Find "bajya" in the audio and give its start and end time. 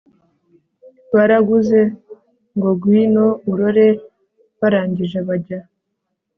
5.27-5.59